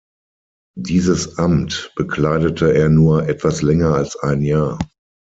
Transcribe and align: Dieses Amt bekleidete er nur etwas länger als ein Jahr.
Dieses 0.79 1.37
Amt 1.37 1.91
bekleidete 1.95 2.73
er 2.73 2.89
nur 2.89 3.27
etwas 3.29 3.61
länger 3.61 3.93
als 3.93 4.15
ein 4.15 4.41
Jahr. 4.41 4.79